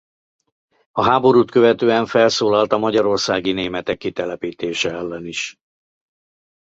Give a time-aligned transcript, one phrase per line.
[0.91, 5.57] A háborút követően felszólalt a magyarországi németek kitelepítése ellen is.